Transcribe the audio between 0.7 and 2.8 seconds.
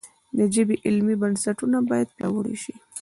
علمي بنسټونه باید پیاوړي شي.